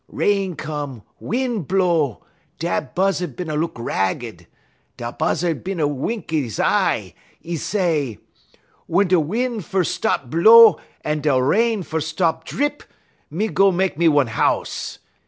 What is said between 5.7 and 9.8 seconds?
a wink 'e y eye, 'e say: "'Wun da win'